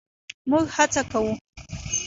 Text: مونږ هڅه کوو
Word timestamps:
مونږ 0.49 0.65
هڅه 0.75 1.01
کوو 1.11 1.31